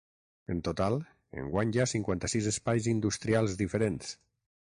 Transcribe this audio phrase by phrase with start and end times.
[0.53, 0.95] En total,
[1.41, 4.11] enguany hi ha cinquanta-sis espais industrials diferents.